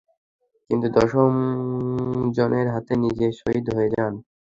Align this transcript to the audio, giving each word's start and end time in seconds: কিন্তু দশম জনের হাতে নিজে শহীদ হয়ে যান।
কিন্তু 0.69 0.87
দশম 0.97 1.33
জনের 2.37 2.67
হাতে 2.73 2.93
নিজে 3.03 3.27
শহীদ 3.39 3.65
হয়ে 3.75 3.89
যান। 3.95 4.13